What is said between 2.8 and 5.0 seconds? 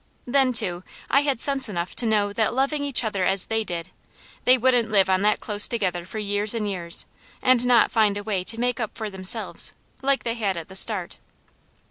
each other as they did, they wouldn't